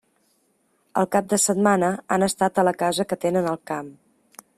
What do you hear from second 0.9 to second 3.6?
El cap de setmana han estat a la casa que tenen